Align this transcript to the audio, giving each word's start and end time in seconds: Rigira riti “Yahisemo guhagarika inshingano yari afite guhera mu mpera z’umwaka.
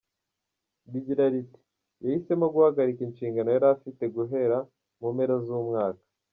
Rigira 0.91 1.25
riti 1.33 1.59
“Yahisemo 2.03 2.45
guhagarika 2.53 3.01
inshingano 3.03 3.49
yari 3.51 3.67
afite 3.75 4.03
guhera 4.15 4.57
mu 4.99 5.07
mpera 5.15 5.35
z’umwaka. 5.45 6.03